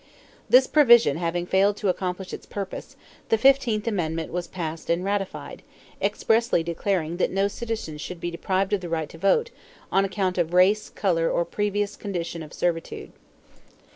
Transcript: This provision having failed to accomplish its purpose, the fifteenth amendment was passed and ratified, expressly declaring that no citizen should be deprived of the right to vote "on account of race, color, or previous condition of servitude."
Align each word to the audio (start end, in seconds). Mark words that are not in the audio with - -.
This 0.49 0.65
provision 0.65 1.17
having 1.17 1.45
failed 1.45 1.77
to 1.77 1.87
accomplish 1.87 2.33
its 2.33 2.47
purpose, 2.47 2.95
the 3.29 3.37
fifteenth 3.37 3.85
amendment 3.87 4.31
was 4.31 4.47
passed 4.47 4.89
and 4.89 5.05
ratified, 5.05 5.61
expressly 6.01 6.63
declaring 6.63 7.17
that 7.17 7.29
no 7.29 7.47
citizen 7.47 7.99
should 7.99 8.19
be 8.19 8.31
deprived 8.31 8.73
of 8.73 8.81
the 8.81 8.89
right 8.89 9.09
to 9.09 9.19
vote 9.19 9.51
"on 9.91 10.03
account 10.03 10.39
of 10.39 10.55
race, 10.55 10.89
color, 10.89 11.29
or 11.29 11.45
previous 11.45 11.95
condition 11.95 12.41
of 12.41 12.51
servitude." 12.51 13.11